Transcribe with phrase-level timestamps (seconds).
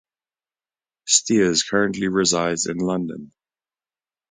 [1.05, 3.31] Steers currently resides in London.